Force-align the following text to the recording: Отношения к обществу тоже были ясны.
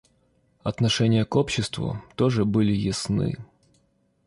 Отношения 0.63 1.25
к 1.25 1.35
обществу 1.35 2.01
тоже 2.17 2.43
были 2.43 2.71
ясны. 2.71 3.35